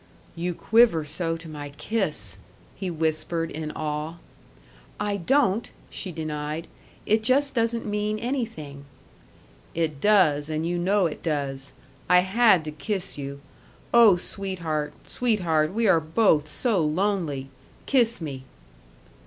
[0.35, 2.39] "You quiver so to my kiss!"
[2.75, 4.15] he whispered, in awe.
[4.99, 6.65] "I don't!" she denied.
[7.05, 8.85] "It just doesn't mean anything."
[9.75, 11.73] "It does, and you know it does.
[12.09, 13.41] I had to kiss you.
[13.93, 17.49] Oh, sweetheart, sweetheart, we are both so lonely!
[17.85, 18.43] Kiss me."